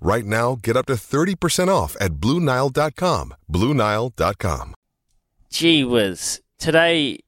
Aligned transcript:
Right 0.00 0.24
now, 0.24 0.56
get 0.62 0.76
up 0.76 0.86
to 0.86 0.94
30% 0.94 1.68
off 1.68 1.96
at 2.00 2.12
BlueNile.com. 2.12 3.34
BlueNile.com. 3.52 4.74
Gee 5.50 5.84
whiz. 5.84 6.40
Today, 6.58 7.20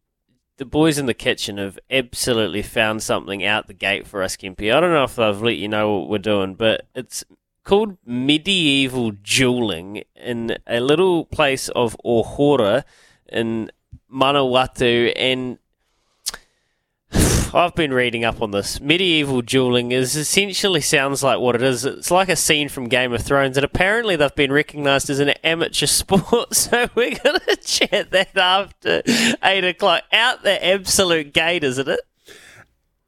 the 0.57 0.65
boys 0.65 0.97
in 0.97 1.07
the 1.07 1.15
kitchen 1.15 1.59
have 1.59 1.79
absolutely 1.91 2.63
found 2.63 3.03
something 3.03 3.45
out 3.45 3.67
the 3.67 3.75
gate 3.75 4.07
for 4.07 4.23
us, 4.23 4.37
Kempy. 4.37 4.75
I 4.75 4.81
don't 4.81 4.93
know 4.93 5.05
if 5.05 5.17
they've 5.17 5.43
let 5.43 5.57
you 5.57 5.69
know 5.69 5.99
what 5.99 6.09
we're 6.09 6.19
doing, 6.19 6.55
but 6.55 6.87
it's 6.95 7.25
called 7.65 7.99
medieval 8.07 9.11
dueling 9.11 10.05
in 10.17 10.57
a 10.67 10.81
little 10.81 11.27
place 11.27 11.69
of 11.71 11.97
Ohura 12.05 12.85
in 13.29 13.71
Manawatu. 14.11 15.13
And 15.17 15.59
I've 17.55 17.75
been 17.75 17.93
reading 17.93 18.25
up 18.25 18.41
on 18.41 18.51
this. 18.51 18.81
Medieval 18.81 19.43
dueling 19.43 19.93
is 19.93 20.17
essentially 20.17 20.81
sounds 20.81 21.23
like 21.23 21.39
what 21.39 21.55
it 21.55 21.63
is. 21.63 21.85
It's 21.85 22.11
like 22.11 22.29
a 22.29 22.37
scene 22.37 22.69
from 22.69 22.89
Game 22.89 23.13
of 23.13 23.23
Thrones, 23.23 23.57
and 23.59 23.65
apparently 23.65 24.17
they've 24.17 24.35
been 24.35 24.53
recognised 24.53 25.11
as 25.11 25.19
an 25.19 25.31
amateur 25.45 25.87
sport. 25.87 26.55
So 26.55 26.89
we're 26.95 27.15
going 27.17 27.41
to 27.49 27.57
chat 27.57 28.11
that 28.11 28.37
after 28.37 29.03
eight 29.43 29.65
o'clock. 29.65 30.05
Out 30.13 30.43
the 30.43 30.65
absolute 30.67 31.33
gate, 31.33 31.65
isn't 31.65 31.89
it? 31.89 32.01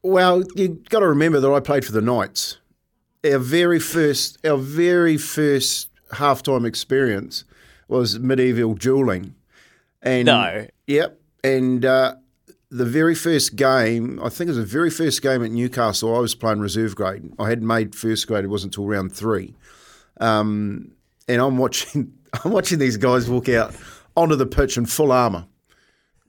Well, 0.02 0.42
you've 0.54 0.88
got 0.90 1.00
to 1.00 1.08
remember 1.08 1.40
that 1.40 1.50
I 1.50 1.60
played 1.60 1.84
for 1.84 1.92
the 1.92 2.02
Knights. 2.02 2.58
Our 3.24 3.38
very 3.38 3.80
first, 3.80 4.44
our 4.44 4.58
very 4.58 5.16
first 5.16 5.88
halftime 6.12 6.66
experience 6.66 7.44
was 7.88 8.18
medieval 8.18 8.74
dueling. 8.74 9.34
And 10.02 10.26
No. 10.26 10.66
Yep. 10.86 11.18
And 11.42 11.84
uh, 11.84 12.16
the 12.74 12.84
very 12.84 13.14
first 13.14 13.54
game, 13.54 14.18
I 14.20 14.28
think 14.28 14.48
it 14.48 14.56
was 14.56 14.56
the 14.56 14.64
very 14.64 14.90
first 14.90 15.22
game 15.22 15.44
at 15.44 15.52
Newcastle, 15.52 16.16
I 16.16 16.18
was 16.18 16.34
playing 16.34 16.58
reserve 16.58 16.96
grade. 16.96 17.32
I 17.38 17.48
hadn't 17.48 17.68
made 17.68 17.94
first 17.94 18.26
grade, 18.26 18.44
it 18.44 18.48
wasn't 18.48 18.72
until 18.72 18.86
round 18.88 19.12
three. 19.12 19.54
Um, 20.20 20.90
and 21.28 21.40
I'm 21.40 21.56
watching 21.56 22.12
I'm 22.44 22.50
watching 22.50 22.80
these 22.80 22.96
guys 22.96 23.30
walk 23.30 23.48
out 23.48 23.76
onto 24.16 24.34
the 24.34 24.46
pitch 24.46 24.76
in 24.76 24.86
full 24.86 25.12
armour 25.12 25.46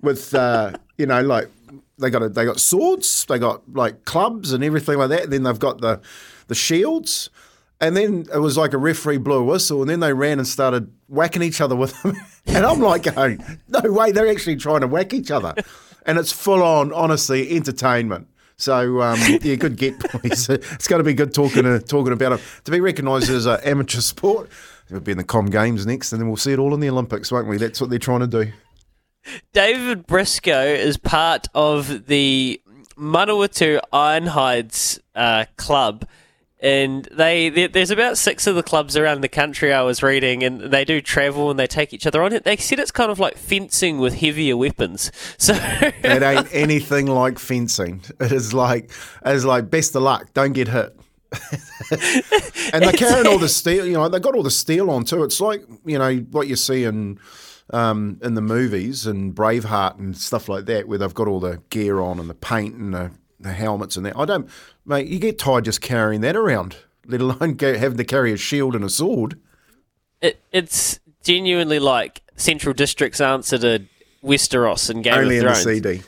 with 0.01 0.35
uh, 0.35 0.73
you 0.99 1.07
know, 1.07 1.21
like 1.21 1.49
they 1.97 2.11
got 2.11 2.21
a, 2.21 2.29
they 2.29 2.45
got 2.45 2.59
swords, 2.59 3.25
they 3.25 3.39
got 3.39 3.63
like 3.73 4.05
clubs 4.05 4.53
and 4.53 4.63
everything 4.63 4.99
like 4.99 5.09
that. 5.09 5.23
And 5.23 5.33
then 5.33 5.43
they've 5.43 5.59
got 5.59 5.81
the 5.81 6.00
the 6.47 6.56
shields. 6.56 7.31
And 7.81 7.97
then 7.97 8.27
it 8.33 8.38
was 8.38 8.56
like 8.56 8.73
a 8.73 8.77
referee 8.77 9.17
blew 9.17 9.35
a 9.35 9.44
whistle, 9.44 9.81
and 9.81 9.89
then 9.89 10.00
they 10.00 10.13
ran 10.13 10.39
and 10.39 10.47
started 10.47 10.94
whacking 11.07 11.41
each 11.41 11.59
other 11.59 11.75
with 11.75 12.00
them. 12.03 12.16
and 12.45 12.66
I'm 12.66 12.79
like, 12.79 13.03
going, 13.16 13.44
no 13.67 13.81
way, 13.91 14.12
they're 14.12 14.29
actually 14.29 14.56
trying 14.56 14.81
to 14.81 14.88
whack 14.88 15.13
each 15.13 15.29
other. 15.29 15.56
And 16.05 16.17
it's 16.17 16.31
full 16.31 16.61
on, 16.61 16.93
honestly, 16.93 17.55
entertainment. 17.55 18.27
So 18.57 19.01
um, 19.01 19.19
yeah, 19.41 19.55
good 19.55 19.77
get, 19.77 19.99
boys. 19.99 20.49
It's 20.49 20.88
going 20.88 20.99
to 20.99 21.03
be 21.03 21.13
good 21.13 21.33
talking 21.33 21.66
uh, 21.66 21.79
talking 21.79 22.13
about 22.13 22.33
it. 22.33 22.41
To 22.66 22.71
be 22.71 22.79
recognised 22.79 23.29
as 23.29 23.45
an 23.45 23.59
amateur 23.63 24.01
sport, 24.01 24.49
it'll 24.89 25.01
be 25.01 25.11
in 25.11 25.17
the 25.17 25.23
Com 25.23 25.47
Games 25.47 25.85
next, 25.85 26.11
and 26.13 26.21
then 26.21 26.27
we'll 26.27 26.38
see 26.38 26.53
it 26.53 26.59
all 26.59 26.73
in 26.73 26.79
the 26.79 26.89
Olympics, 26.89 27.31
won't 27.31 27.47
we? 27.47 27.57
That's 27.57 27.81
what 27.81 27.89
they're 27.89 27.99
trying 27.99 28.21
to 28.21 28.27
do. 28.27 28.51
David 29.53 30.05
Briscoe 30.05 30.65
is 30.65 30.97
part 30.97 31.47
of 31.55 32.05
the 32.05 32.61
Manawatu 32.95 33.79
Ironhides 33.91 34.99
uh, 35.15 35.45
club. 35.57 36.07
And 36.65 37.07
they 37.11 37.49
there- 37.49 37.67
there's 37.67 37.91
about 37.91 38.17
six 38.17 38.47
of 38.47 38.55
the 38.55 38.63
clubs 38.63 38.97
around 38.97 39.21
the 39.21 39.27
country 39.29 39.71
I 39.71 39.83
was 39.83 40.01
reading, 40.01 40.41
and 40.43 40.59
they 40.71 40.83
do 40.83 40.99
travel 40.99 41.51
and 41.51 41.59
they 41.59 41.67
take 41.67 41.93
each 41.93 42.07
other 42.07 42.23
on 42.23 42.33
it. 42.33 42.43
They 42.43 42.57
said 42.57 42.79
it's 42.79 42.89
kind 42.91 43.11
of 43.11 43.19
like 43.19 43.37
fencing 43.37 43.99
with 43.99 44.15
heavier 44.15 44.57
weapons. 44.57 45.11
So 45.37 45.53
It 45.53 46.23
ain't 46.23 46.47
anything 46.51 47.05
like 47.05 47.37
fencing. 47.37 48.01
It 48.19 48.31
is 48.31 48.53
like 48.53 48.85
it 49.25 49.35
is 49.35 49.45
like 49.45 49.69
best 49.69 49.95
of 49.95 50.01
luck. 50.01 50.33
Don't 50.33 50.53
get 50.53 50.67
hit. 50.69 50.97
and 52.73 52.83
they're 52.83 52.93
carrying 52.93 53.27
all 53.27 53.37
the 53.37 53.49
steel. 53.61 53.85
You 53.85 53.93
know, 53.93 54.09
they 54.09 54.19
got 54.19 54.35
all 54.35 54.43
the 54.43 54.49
steel 54.51 54.89
on 54.89 55.03
too. 55.05 55.23
It's 55.23 55.39
like 55.41 55.63
you 55.85 55.99
know 55.99 56.15
what 56.31 56.47
you 56.47 56.55
see 56.55 56.83
in 56.83 57.19
um, 57.73 58.19
in 58.23 58.35
the 58.35 58.41
movies 58.41 59.05
and 59.05 59.35
Braveheart 59.35 59.99
and 59.99 60.15
stuff 60.17 60.49
like 60.49 60.65
that, 60.65 60.87
where 60.87 60.97
they've 60.97 61.13
got 61.13 61.27
all 61.27 61.39
the 61.39 61.61
gear 61.69 61.99
on 61.99 62.19
and 62.19 62.29
the 62.29 62.33
paint 62.35 62.75
and 62.75 62.93
the, 62.93 63.11
the 63.40 63.51
helmets 63.53 63.97
and 63.97 64.06
that. 64.06 64.18
I 64.18 64.25
don't, 64.25 64.50
mate. 64.85 65.07
You 65.07 65.19
get 65.19 65.38
tired 65.40 65.66
just 65.66 65.81
carrying 65.81 66.22
that 66.22 66.35
around, 66.35 66.78
let 67.06 67.22
alone 67.22 67.53
go, 67.57 67.78
having 67.78 67.97
to 67.97 68.03
carry 68.06 68.31
a 68.34 68.38
shield 68.38 68.75
and 68.75 68.84
a 68.84 68.90
sword. 68.90 69.40
it, 70.22 70.40
it's 70.51 71.00
genuinely 71.23 71.79
like 71.79 72.22
Central 72.35 72.74
District's 72.74 73.22
answer 73.22 73.57
to 73.57 73.85
Westeros 74.24 74.90
and 74.90 75.03
Game 75.03 75.13
Only 75.13 75.38
of 75.38 75.44
in 75.44 75.47
the 75.50 75.53
Thrones. 75.56 75.81
CD. 75.81 76.01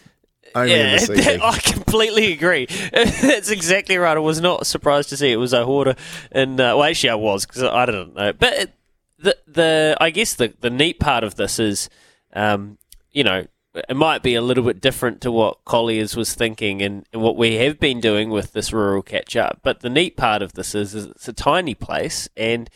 Only 0.55 0.73
in 0.73 0.91
the 0.93 0.99
CD. 0.99 1.39
I 1.41 1.57
completely 1.59 2.33
agree. 2.33 2.65
That's 2.91 3.49
exactly 3.49 3.97
right. 3.97 4.15
I 4.17 4.19
was 4.19 4.41
not 4.41 4.65
surprised 4.65 5.09
to 5.09 5.17
see 5.17 5.31
it 5.31 5.37
was 5.37 5.53
Ohura, 5.53 5.97
and 6.31 6.59
uh, 6.59 6.73
well, 6.77 6.83
actually, 6.83 7.09
I 7.11 7.15
was 7.15 7.45
because 7.45 7.63
I 7.63 7.85
didn't 7.85 8.15
know. 8.15 8.33
But 8.33 8.53
it, 8.53 8.73
the 9.19 9.37
the 9.47 9.97
I 9.99 10.09
guess 10.09 10.35
the 10.35 10.53
the 10.61 10.69
neat 10.69 10.99
part 10.99 11.23
of 11.23 11.35
this 11.35 11.59
is, 11.59 11.89
um, 12.33 12.77
you 13.11 13.23
know, 13.23 13.45
it 13.89 13.95
might 13.95 14.23
be 14.23 14.35
a 14.35 14.41
little 14.41 14.63
bit 14.63 14.81
different 14.81 15.21
to 15.21 15.31
what 15.31 15.63
Colliers 15.65 16.15
was 16.15 16.33
thinking 16.33 16.81
and, 16.81 17.05
and 17.13 17.21
what 17.21 17.37
we 17.37 17.55
have 17.55 17.79
been 17.79 17.99
doing 17.99 18.29
with 18.29 18.53
this 18.53 18.73
rural 18.73 19.01
catch 19.01 19.35
up. 19.35 19.59
But 19.63 19.81
the 19.81 19.89
neat 19.89 20.17
part 20.17 20.41
of 20.41 20.53
this 20.53 20.75
is, 20.75 20.95
is 20.95 21.05
it's 21.07 21.27
a 21.27 21.33
tiny 21.33 21.75
place, 21.75 22.29
and 22.37 22.69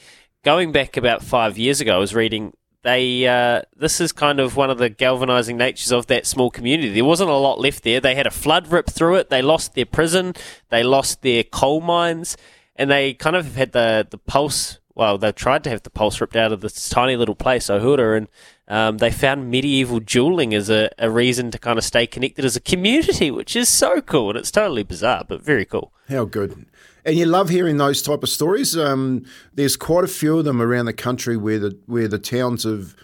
going 0.43 0.71
back 0.71 0.97
about 0.97 1.23
five 1.23 1.57
years 1.57 1.81
ago, 1.81 1.95
I 1.95 1.99
was 1.99 2.15
reading 2.15 2.53
they 2.83 3.27
uh, 3.27 3.61
this 3.75 4.01
is 4.01 4.11
kind 4.11 4.39
of 4.39 4.55
one 4.55 4.69
of 4.69 4.77
the 4.77 4.89
galvanizing 4.89 5.57
natures 5.57 5.91
of 5.91 6.07
that 6.07 6.25
small 6.25 6.49
community. 6.49 6.89
There 6.89 7.05
wasn't 7.05 7.29
a 7.29 7.35
lot 7.35 7.59
left 7.59 7.83
there. 7.83 7.99
They 7.99 8.15
had 8.15 8.27
a 8.27 8.31
flood 8.31 8.67
rip 8.69 8.89
through 8.89 9.15
it. 9.15 9.29
They 9.29 9.41
lost 9.41 9.75
their 9.75 9.85
prison. 9.85 10.33
They 10.69 10.83
lost 10.83 11.21
their 11.21 11.43
coal 11.43 11.81
mines, 11.81 12.37
and 12.75 12.89
they 12.89 13.13
kind 13.13 13.35
of 13.35 13.55
had 13.55 13.71
the 13.71 14.07
the 14.09 14.17
pulse. 14.17 14.79
Well, 14.93 15.17
they 15.17 15.31
tried 15.31 15.63
to 15.63 15.69
have 15.69 15.83
the 15.83 15.89
pulse 15.89 16.19
ripped 16.19 16.35
out 16.35 16.51
of 16.51 16.61
this 16.61 16.89
tiny 16.89 17.15
little 17.15 17.35
place, 17.35 17.67
Ohura, 17.67 18.17
and 18.17 18.27
um, 18.67 18.97
they 18.97 19.11
found 19.11 19.49
medieval 19.49 19.99
dueling 19.99 20.53
as 20.53 20.69
a, 20.69 20.89
a 20.97 21.09
reason 21.09 21.51
to 21.51 21.59
kind 21.59 21.77
of 21.77 21.85
stay 21.85 22.05
connected 22.05 22.43
as 22.43 22.55
a 22.55 22.61
community, 22.61 23.31
which 23.31 23.55
is 23.55 23.69
so 23.69 24.01
cool. 24.01 24.29
And 24.29 24.39
it's 24.39 24.51
totally 24.51 24.83
bizarre, 24.83 25.23
but 25.27 25.41
very 25.41 25.65
cool. 25.65 25.93
How 26.09 26.25
good. 26.25 26.65
And 27.05 27.17
you 27.17 27.25
love 27.25 27.49
hearing 27.49 27.77
those 27.77 28.01
type 28.01 28.21
of 28.21 28.29
stories. 28.29 28.77
Um, 28.77 29.25
there's 29.53 29.75
quite 29.75 30.03
a 30.03 30.07
few 30.07 30.39
of 30.39 30.45
them 30.45 30.61
around 30.61 30.85
the 30.85 30.93
country 30.93 31.35
where 31.37 31.59
the 31.59 31.79
where 31.85 32.07
the 32.07 32.19
towns 32.19 32.63
have, 32.63 32.95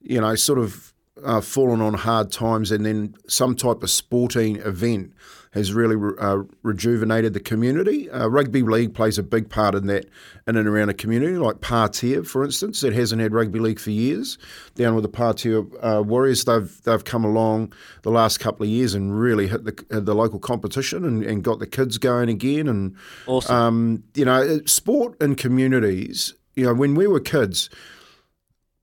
you 0.00 0.20
know, 0.20 0.34
sort 0.34 0.58
of 0.58 0.92
uh, 1.24 1.40
fallen 1.40 1.80
on 1.80 1.94
hard 1.94 2.32
times, 2.32 2.72
and 2.72 2.84
then 2.84 3.14
some 3.28 3.54
type 3.54 3.82
of 3.82 3.90
sporting 3.90 4.56
event 4.56 5.12
has 5.56 5.72
really 5.72 5.96
uh, 6.20 6.42
rejuvenated 6.62 7.32
the 7.32 7.40
community. 7.40 8.10
Uh, 8.10 8.26
rugby 8.28 8.62
league 8.62 8.94
plays 8.94 9.16
a 9.18 9.22
big 9.22 9.48
part 9.48 9.74
in 9.74 9.86
that, 9.86 10.04
in 10.46 10.56
and 10.56 10.68
around 10.68 10.90
a 10.90 10.94
community, 10.94 11.32
like 11.36 11.60
Partia, 11.62 12.22
for 12.24 12.44
instance, 12.44 12.82
that 12.82 12.92
hasn't 12.92 13.22
had 13.22 13.32
rugby 13.32 13.58
league 13.58 13.80
for 13.80 13.90
years. 13.90 14.36
Down 14.74 14.94
with 14.94 15.02
the 15.02 15.08
Partia 15.08 15.64
uh, 15.82 16.02
Warriors, 16.02 16.44
they've 16.44 16.82
they've 16.82 17.02
come 17.04 17.24
along 17.24 17.72
the 18.02 18.10
last 18.10 18.38
couple 18.38 18.64
of 18.64 18.70
years 18.70 18.94
and 18.94 19.18
really 19.18 19.48
hit 19.48 19.64
the 19.64 19.84
uh, 19.90 20.00
the 20.00 20.14
local 20.14 20.38
competition 20.38 21.04
and, 21.04 21.24
and 21.24 21.42
got 21.42 21.58
the 21.58 21.66
kids 21.66 21.96
going 21.98 22.28
again. 22.28 22.68
And 22.68 22.94
Awesome. 23.26 23.56
um, 23.56 24.04
you 24.14 24.26
know, 24.26 24.60
sport 24.66 25.20
in 25.22 25.34
communities. 25.34 26.34
You 26.54 26.66
know, 26.66 26.74
when 26.74 26.94
we 26.94 27.06
were 27.06 27.20
kids, 27.20 27.70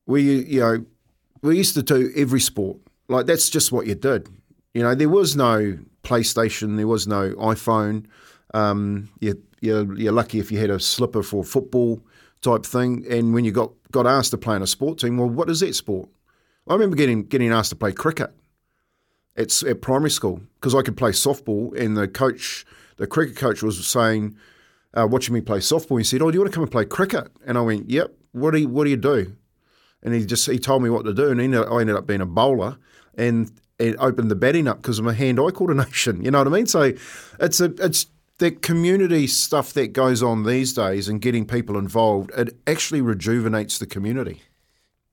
we 0.08 0.44
you 0.46 0.60
know 0.60 0.86
we 1.44 1.58
used 1.58 1.76
to 1.76 1.84
do 1.84 2.12
every 2.16 2.40
sport. 2.40 2.78
Like 3.08 3.26
that's 3.28 3.50
just 3.50 3.72
what 3.72 3.86
you 3.86 3.96
did. 3.96 4.28
You 4.74 4.82
know, 4.82 4.96
there 4.96 5.10
was 5.10 5.36
no 5.36 5.78
PlayStation, 6.04 6.78
there 6.78 6.88
was 6.88 7.08
no 7.08 7.32
iPhone. 7.36 8.06
Um, 8.54 9.10
you, 9.20 9.42
you're, 9.62 9.98
you're 9.98 10.14
lucky 10.14 10.40
if 10.40 10.52
you 10.52 10.60
had 10.60 10.70
a 10.70 10.80
slipper 10.80 11.24
for 11.24 11.44
football 11.44 12.02
type 12.42 12.66
thing. 12.66 13.06
And 13.10 13.34
when 13.34 13.46
you 13.46 13.52
got, 13.52 13.72
got 13.92 14.06
asked 14.06 14.32
to 14.32 14.38
play 14.38 14.56
in 14.56 14.62
a 14.62 14.68
sport 14.68 15.00
team, 15.00 15.18
well, 15.18 15.30
what 15.30 15.50
is 15.50 15.62
that 15.62 15.74
sport? 15.76 16.10
I 16.68 16.74
remember 16.74 16.96
getting 16.96 17.24
getting 17.24 17.52
asked 17.52 17.72
to 17.72 17.76
play 17.76 17.92
cricket. 17.92 18.32
at, 19.36 19.64
at 19.64 19.82
primary 19.82 20.12
school 20.12 20.42
because 20.56 20.76
I 20.76 20.82
could 20.82 20.98
play 20.98 21.12
softball, 21.12 21.78
and 21.78 21.98
the 21.98 22.08
coach, 22.08 22.66
the 22.98 23.08
cricket 23.08 23.36
coach, 23.36 23.64
was 23.64 23.86
saying, 23.86 24.36
uh, 24.94 25.08
watching 25.10 25.34
me 25.34 25.42
play 25.42 25.60
softball. 25.60 25.98
He 25.98 26.04
said, 26.04 26.22
"Oh, 26.22 26.30
do 26.32 26.36
you 26.36 26.42
want 26.42 26.52
to 26.52 26.56
come 26.56 26.64
and 26.64 26.72
play 26.72 26.86
cricket?" 26.86 27.30
And 27.46 27.58
I 27.58 27.62
went, 27.62 27.90
"Yep." 27.90 28.14
What 28.32 28.52
do 28.52 28.60
you, 28.60 28.68
What 28.68 28.86
do 28.86 28.90
you 28.90 28.98
do? 28.98 29.36
And 30.02 30.14
he 30.14 30.26
just 30.26 30.50
he 30.50 30.60
told 30.60 30.84
me 30.84 30.90
what 30.90 31.06
to 31.06 31.14
do, 31.14 31.30
and 31.30 31.40
I 31.42 31.82
ended 31.82 31.96
up 31.96 32.08
being 32.08 32.22
a 32.22 32.26
bowler, 32.26 32.78
and 33.16 33.52
it 33.90 33.96
opened 34.00 34.32
the 34.32 34.36
batting 34.36 34.68
up 34.68 34.82
because 34.82 35.00
of 35.00 35.06
my 35.06 35.14
hand-eye 35.14 35.52
coordination. 35.52 36.24
You 36.24 36.32
know 36.32 36.40
what 36.40 36.48
I 36.48 36.52
mean? 36.52 36.66
So 36.66 36.94
it's 37.40 37.60
a 37.60 37.66
it's 37.80 38.08
the 38.40 38.52
community 38.52 39.28
stuff 39.28 39.74
that 39.74 39.94
goes 39.94 40.24
on 40.24 40.44
these 40.44 40.74
days 40.74 41.08
and 41.08 41.22
getting 41.22 41.46
people 41.46 41.78
involved. 41.78 42.32
It 42.36 42.56
actually 42.66 43.02
rejuvenates 43.02 43.78
the 43.78 43.86
community. 43.86 44.42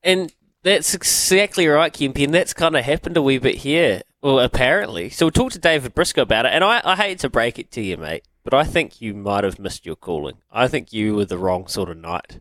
And 0.02 0.32
that's 0.62 0.94
exactly 0.94 1.66
right, 1.66 1.92
Kempy, 1.92 2.24
and 2.24 2.34
that's 2.34 2.54
kind 2.54 2.76
of 2.76 2.84
happened 2.84 3.16
a 3.16 3.22
wee 3.22 3.38
bit 3.38 3.56
here. 3.56 4.02
Well, 4.22 4.40
apparently. 4.40 5.10
So 5.10 5.26
we'll 5.26 5.32
talk 5.32 5.52
to 5.52 5.58
David 5.58 5.94
Briscoe 5.94 6.22
about 6.22 6.46
it, 6.46 6.52
and 6.52 6.62
I, 6.64 6.80
I 6.84 6.96
hate 6.96 7.18
to 7.20 7.30
break 7.30 7.58
it 7.58 7.70
to 7.72 7.80
you, 7.80 7.96
mate, 7.96 8.24
but 8.44 8.52
I 8.52 8.64
think 8.64 9.00
you 9.00 9.14
might 9.14 9.44
have 9.44 9.58
missed 9.58 9.86
your 9.86 9.96
calling. 9.96 10.36
I 10.50 10.68
think 10.68 10.92
you 10.92 11.14
were 11.14 11.24
the 11.24 11.38
wrong 11.38 11.66
sort 11.66 11.90
of 11.90 11.96
knight. 11.96 12.40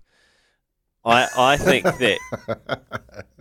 I 1.05 1.27
I 1.37 1.57
think 1.57 1.85
that 1.85 3.25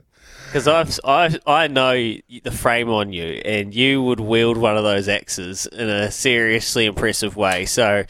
because 0.48 0.66
I've 0.66 0.98
I 1.04 1.38
I 1.46 1.68
know 1.68 1.92
the 1.94 2.50
frame 2.50 2.88
on 2.88 3.12
you, 3.12 3.40
and 3.44 3.74
you 3.74 4.02
would 4.02 4.20
wield 4.20 4.56
one 4.56 4.76
of 4.76 4.84
those 4.84 5.08
axes 5.08 5.66
in 5.66 5.88
a 5.88 6.10
seriously 6.10 6.86
impressive 6.86 7.36
way. 7.36 7.66
So. 7.66 8.04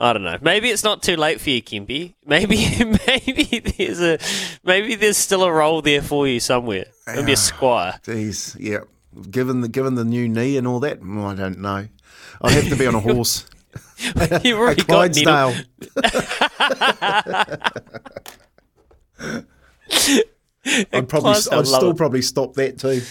I 0.00 0.12
don't 0.12 0.22
know. 0.22 0.38
Maybe 0.40 0.70
it's 0.70 0.84
not 0.84 1.02
too 1.02 1.16
late 1.16 1.40
for 1.40 1.50
you, 1.50 1.60
Kimby. 1.60 2.14
Maybe, 2.24 2.56
maybe 3.08 3.58
there's 3.58 4.00
a, 4.00 4.20
maybe 4.62 4.94
there's 4.94 5.16
still 5.16 5.42
a 5.42 5.50
role 5.50 5.82
there 5.82 6.02
for 6.02 6.28
you 6.28 6.38
somewhere. 6.38 6.84
Maybe 7.08 7.32
a 7.32 7.36
squire. 7.36 7.98
Jeez, 8.04 8.56
yeah. 8.60 8.82
Given 9.28 9.60
the 9.60 9.68
given 9.68 9.96
the 9.96 10.04
new 10.04 10.28
knee 10.28 10.56
and 10.56 10.68
all 10.68 10.78
that, 10.80 11.00
mm, 11.00 11.24
I 11.24 11.34
don't 11.34 11.58
know. 11.58 11.88
I'd 12.40 12.52
have 12.52 12.68
to 12.68 12.76
be 12.76 12.86
on 12.86 12.94
a 12.94 13.00
horse. 13.14 13.44
You've 14.44 14.58
a 14.58 14.60
already 14.60 14.82
needle. 14.84 15.54
Clydesdale. 20.04 20.34
I'd 20.92 21.08
probably, 21.08 21.30
I'd 21.32 21.66
still 21.66 21.90
it. 21.90 21.96
probably 21.96 22.22
stop 22.22 22.54
that 22.54 22.78
too. 22.78 23.02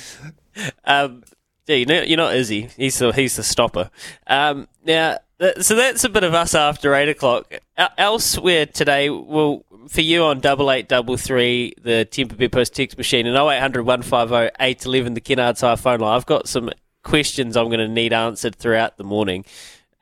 Um, 0.85 1.23
yeah, 1.67 1.75
you 1.75 1.85
know, 1.85 2.01
you're 2.01 2.17
not 2.17 2.35
Izzy. 2.35 2.69
He's 2.77 2.97
the 2.99 3.11
he's 3.11 3.35
the 3.35 3.43
stopper. 3.43 3.89
Um, 4.27 4.67
now, 4.85 5.17
th- 5.39 5.57
so 5.61 5.75
that's 5.75 6.03
a 6.03 6.09
bit 6.09 6.23
of 6.23 6.33
us 6.33 6.55
after 6.55 6.93
eight 6.95 7.09
o'clock. 7.09 7.53
El- 7.75 7.89
Elsewhere 7.97 8.65
today, 8.65 9.09
well, 9.09 9.63
for 9.89 10.01
you 10.01 10.23
on 10.23 10.39
double 10.39 10.71
eight 10.71 10.87
double 10.87 11.17
three, 11.17 11.73
the 11.81 12.05
Temper 12.05 12.35
Bed 12.35 12.51
Post 12.51 12.73
text 12.73 12.97
machine, 12.97 13.27
and 13.27 13.35
0800 13.35 13.83
150 13.83 14.55
811, 14.59 15.13
the 15.13 15.21
Kennards 15.21 15.61
Hire 15.61 15.75
phone 15.75 15.99
line. 15.99 16.15
I've 16.15 16.25
got 16.25 16.47
some 16.47 16.69
questions 17.03 17.55
I'm 17.57 17.67
going 17.67 17.79
to 17.79 17.87
need 17.87 18.13
answered 18.13 18.55
throughout 18.55 18.97
the 18.97 19.03
morning. 19.03 19.45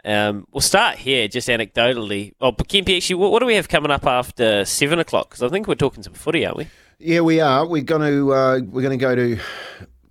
Um, 0.03 0.45
we'll 0.51 0.61
start 0.61 0.97
here, 0.97 1.27
just 1.27 1.49
anecdotally. 1.49 2.33
Oh, 2.39 2.51
but 2.51 2.67
Kempy, 2.67 2.97
actually, 2.97 3.15
what, 3.15 3.31
what 3.31 3.39
do 3.39 3.47
we 3.47 3.55
have 3.55 3.67
coming 3.67 3.89
up 3.89 4.05
after 4.05 4.63
seven 4.63 4.99
o'clock? 4.99 5.29
Because 5.29 5.41
I 5.41 5.49
think 5.49 5.67
we're 5.67 5.73
talking 5.73 6.03
some 6.03 6.13
footy, 6.13 6.45
aren't 6.45 6.57
we? 6.57 6.67
Yeah, 6.97 7.21
we 7.21 7.41
are. 7.41 7.67
We're 7.67 7.83
going 7.83 8.09
to 8.09 8.33
uh, 8.33 8.59
we're 8.69 8.81
going 8.81 8.97
to 8.97 9.03
go 9.03 9.15
to 9.15 9.37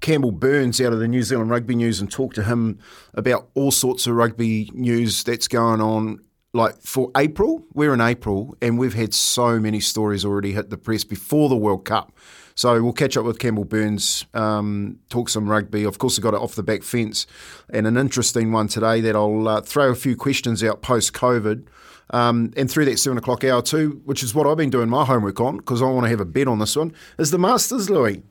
Campbell 0.01 0.33
Burns 0.33 0.81
out 0.83 0.93
of 0.93 0.99
the 0.99 1.09
New 1.09 1.23
Zealand 1.23 1.51
Rugby 1.51 1.75
News 1.75 2.01
and 2.01 2.11
talk 2.11 2.35
to 2.35 2.43
him 2.43 2.79
about 3.15 3.49
all 3.55 3.71
sorts 3.71 4.07
of 4.07 4.15
rugby 4.15 4.71
news 4.75 5.25
that's 5.25 5.49
going 5.49 5.81
on. 5.81 6.21
Like 6.53 6.81
for 6.83 7.11
April, 7.17 7.65
we're 7.73 7.95
in 7.95 8.03
April, 8.03 8.57
and 8.61 8.79
we've 8.79 8.95
had 8.95 9.15
so 9.15 9.59
many 9.59 9.81
stories 9.81 10.25
already 10.25 10.53
hit 10.53 10.71
the 10.71 10.77
press 10.77 11.05
before 11.05 11.49
the 11.49 11.57
World 11.57 11.85
Cup. 11.87 12.13
So 12.55 12.81
we'll 12.81 12.93
catch 12.93 13.17
up 13.17 13.25
with 13.25 13.41
Campbell 13.41 13.65
Burns, 13.65 14.27
um, 14.35 15.01
talk 15.09 15.29
some 15.31 15.49
rugby. 15.49 15.85
Of 15.85 15.99
course, 15.99 16.19
I 16.19 16.23
got 16.23 16.35
it 16.35 16.41
off 16.41 16.55
the 16.55 16.63
back 16.63 16.83
fence, 16.83 17.27
and 17.71 17.87
an 17.87 17.97
interesting 17.97 18.53
one 18.53 18.69
today 18.69 19.01
that 19.01 19.17
I'll 19.17 19.49
uh, 19.49 19.61
throw 19.63 19.91
a 19.91 19.97
few 19.97 20.17
questions 20.17 20.63
out 20.63 20.83
post 20.83 21.15
COVID. 21.15 21.67
Um, 22.11 22.53
and 22.57 22.71
through 22.71 22.85
that 22.87 22.99
seven 22.99 23.19
o'clock 23.19 23.45
hour 23.45 23.63
too, 23.63 24.03
which 24.05 24.23
is 24.23 24.35
what 24.35 24.47
I've 24.47 24.57
been 24.57 24.71
doing 24.71 24.89
my 24.89 25.05
homework 25.05 25.41
on 25.41 25.57
because 25.57 25.81
I 25.81 25.87
want 25.87 26.05
to 26.05 26.11
have 26.11 26.21
a 26.21 26.25
bet 26.25 26.49
on 26.49 26.59
this 26.59 26.77
one, 26.77 26.95
is 27.19 27.31
the 27.31 27.39
Masters, 27.39 27.89
Louis, 27.89 28.23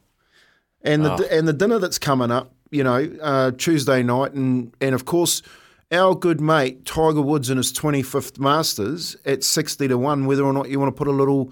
and 0.84 1.06
the 1.06 1.28
and 1.32 1.48
the 1.48 1.54
dinner 1.54 1.80
that's 1.80 1.98
coming 1.98 2.32
up. 2.32 2.54
You 2.70 2.84
know, 2.84 3.18
uh, 3.22 3.52
Tuesday 3.52 4.04
night, 4.04 4.34
and 4.34 4.74
and 4.80 4.96
of 4.96 5.06
course, 5.06 5.42
our 5.92 6.16
good 6.16 6.42
mate 6.42 6.86
Tiger 6.86 7.22
Woods 7.22 7.50
in 7.50 7.58
his 7.58 7.72
twenty 7.72 8.04
fifth 8.04 8.40
Masters 8.40 9.16
at 9.26 9.44
sixty 9.44 9.88
to 9.88 9.98
one. 9.98 10.26
Whether 10.26 10.44
or 10.44 10.54
not 10.54 10.70
you 10.70 10.80
want 10.80 10.96
to 10.96 10.98
put 10.98 11.08
a 11.08 11.12
little 11.12 11.52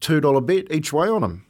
two 0.00 0.20
dollar 0.20 0.40
bet 0.40 0.70
each 0.70 0.92
way 0.92 1.08
on 1.08 1.22
him. 1.22 1.46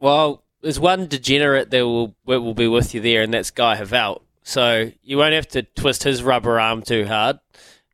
Well, 0.00 0.44
there's 0.62 0.80
one 0.80 1.08
degenerate 1.08 1.70
that 1.70 1.86
will 1.86 2.14
that 2.26 2.40
will 2.40 2.54
be 2.54 2.68
with 2.68 2.94
you 2.94 3.00
there, 3.00 3.22
and 3.22 3.32
that's 3.32 3.50
Guy 3.50 3.76
Heveldt. 3.76 4.22
So 4.42 4.90
you 5.02 5.18
won't 5.18 5.34
have 5.34 5.48
to 5.48 5.62
twist 5.62 6.04
his 6.04 6.22
rubber 6.22 6.58
arm 6.58 6.82
too 6.82 7.06
hard. 7.06 7.38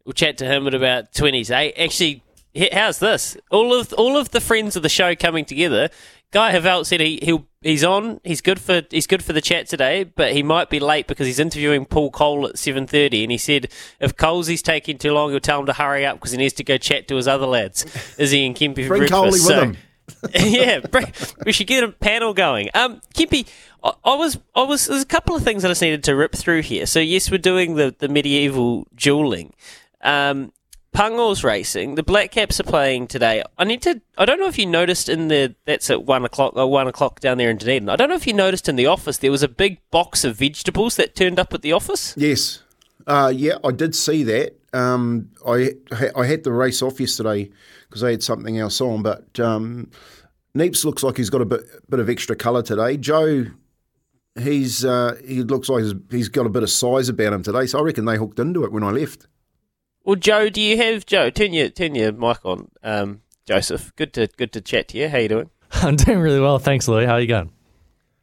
We'll 0.05 0.13
chat 0.13 0.37
to 0.39 0.45
him 0.47 0.67
at 0.67 0.75
about 0.75 1.13
twenties 1.15 1.51
eight. 1.51 1.75
Actually, 1.79 2.23
how's 2.73 2.99
this? 2.99 3.37
All 3.51 3.73
of 3.79 3.93
all 3.95 4.17
of 4.17 4.31
the 4.31 4.41
friends 4.41 4.77
of 4.77 4.83
the 4.83 4.89
show 4.89 5.15
coming 5.15 5.45
together. 5.45 5.89
Guy 6.31 6.53
Heveldt 6.53 6.87
said 6.87 7.01
he 7.01 7.21
he'll, 7.23 7.47
he's 7.63 7.85
on. 7.85 8.21
He's 8.25 8.41
good 8.41 8.61
for 8.61 8.83
he's 8.91 9.07
good 9.07 9.23
for 9.25 9.33
the 9.33 9.41
chat 9.41 9.69
today, 9.69 10.03
but 10.05 10.33
he 10.33 10.43
might 10.43 10.69
be 10.69 10.81
late 10.81 11.07
because 11.07 11.27
he's 11.29 11.39
interviewing 11.39 11.85
Paul 11.87 12.11
Cole 12.11 12.49
at 12.49 12.59
seven 12.59 12.87
thirty. 12.89 13.23
And 13.23 13.31
he 13.31 13.39
said 13.39 13.69
if 14.01 14.17
Colesy's 14.17 14.61
taking 14.61 14.99
too 14.99 15.13
long, 15.13 15.31
he'll 15.31 15.39
tell 15.41 15.61
him 15.61 15.67
to 15.67 15.73
hurry 15.73 16.05
up 16.05 16.17
because 16.17 16.33
he 16.33 16.39
needs 16.39 16.55
to 16.55 16.65
go 16.65 16.77
chat 16.77 17.07
to 17.09 17.17
his 17.17 17.29
other 17.29 17.47
lads, 17.47 17.87
Izzy 18.19 18.45
and 18.45 18.57
Kempy 18.57 18.83
for 18.87 18.97
Bring. 18.99 19.09
Coley 19.09 19.31
with 19.31 19.41
So- 19.43 19.61
him. 19.61 19.77
yeah, 20.35 20.81
we 21.47 21.53
should 21.53 21.67
get 21.67 21.83
a 21.83 21.89
panel 21.89 22.35
going. 22.35 22.69
Um, 22.75 23.01
Kippy, 23.15 23.47
I, 23.83 23.93
I 24.05 24.15
was, 24.17 24.39
I 24.55 24.61
was. 24.63 24.87
There's 24.87 25.01
a 25.01 25.07
couple 25.07 25.35
of 25.35 25.43
things 25.43 25.65
I 25.65 25.69
just 25.69 25.81
needed 25.81 26.05
to 26.05 26.15
rip 26.15 26.33
through 26.35 26.61
here. 26.61 26.85
So 26.85 27.01
yes, 27.01 27.31
we're 27.31 27.39
doing 27.39 27.77
the 27.77 27.95
the 27.99 28.09
medieval 28.11 28.87
dueling. 28.95 29.55
Um, 30.05 30.53
Pungall's 30.95 31.43
racing. 31.43 31.97
The 31.97 32.05
Black 32.05 32.31
Caps 32.31 32.61
are 32.61 32.65
playing 32.65 33.09
today. 33.09 33.43
I 33.59 33.65
need 33.65 33.83
to. 33.83 34.01
I 34.17 34.25
don't 34.25 34.39
know 34.39 34.47
if 34.47 34.59
you 34.59 34.67
noticed 34.67 35.09
in 35.09 35.27
the. 35.27 35.57
That's 35.65 35.91
at 35.91 36.05
one 36.05 36.25
o'clock. 36.25 36.53
Or 36.55 36.71
one 36.71 36.87
o'clock 36.87 37.19
down 37.19 37.39
there 37.39 37.51
in 37.51 37.57
Dunedin. 37.57 37.89
I 37.89 37.97
don't 37.97 38.09
know 38.09 38.15
if 38.15 38.29
you 38.29 38.33
noticed 38.33 38.69
in 38.69 38.77
the 38.77 38.87
office 38.87 39.19
there 39.19 39.33
was 39.33 39.43
a 39.43 39.49
big 39.49 39.81
box 39.91 40.23
of 40.23 40.37
vegetables 40.37 40.95
that 40.97 41.17
turned 41.17 41.41
up 41.41 41.53
at 41.53 41.63
the 41.63 41.73
office. 41.73 42.15
Yes. 42.17 42.63
Uh, 43.09 43.33
yeah, 43.35 43.57
I 43.65 43.73
did 43.73 43.97
see 43.97 44.23
that. 44.23 44.57
Um, 44.73 45.31
I 45.47 45.73
I 46.15 46.27
had 46.27 46.45
the 46.45 46.53
race 46.53 46.81
off 46.81 47.01
yesterday 47.01 47.51
because 47.89 48.05
I 48.05 48.13
had 48.13 48.23
something 48.23 48.59
else 48.59 48.81
on, 48.81 49.03
but 49.03 49.39
um, 49.41 49.91
Neeps 50.57 50.85
looks 50.85 51.03
like 51.03 51.17
he's 51.17 51.31
got 51.31 51.41
a 51.41 51.45
bit 51.45 51.63
bit 51.91 52.01
of 52.01 52.09
extra 52.09 52.37
colour 52.37 52.63
today. 52.63 52.97
Joe, 52.97 53.47
he's 54.41 54.85
uh, 54.85 55.17
he 55.27 55.43
looks 55.43 55.69
like 55.69 55.85
he's 56.11 56.29
got 56.29 56.47
a 56.47 56.51
bit 56.51 56.63
of 56.63 56.71
size 56.71 57.09
about 57.09 57.33
him 57.33 57.43
today, 57.43 57.67
so 57.67 57.81
I 57.81 57.83
reckon 57.83 58.05
they 58.05 58.17
hooked 58.17 58.39
into 58.39 58.65
it 58.65 58.73
when 58.73 58.83
I 58.83 58.91
left. 58.91 59.27
Well, 60.05 60.17
Joe, 60.17 60.51
do 60.51 60.61
you 60.61 60.77
have 60.77 61.07
Joe? 61.07 61.31
Turn 61.31 61.55
your 61.55 61.71
turn 61.71 61.95
your 61.95 62.13
mic 62.13 62.45
on. 62.45 62.71
Um, 62.83 63.23
Joseph, 63.47 63.95
good 63.97 64.13
to 64.15 64.27
good 64.37 64.53
to 64.53 64.61
chat 64.61 64.89
to 64.89 64.99
you. 64.99 65.09
How 65.09 65.19
you 65.19 65.29
doing? 65.29 65.51
I'm 65.73 65.97
doing 65.97 66.19
really 66.19 66.41
well, 66.41 66.59
thanks, 66.59 66.87
Louis. 66.87 67.07
How 67.07 67.15
are 67.15 67.21
you 67.21 67.27
going? 67.27 67.51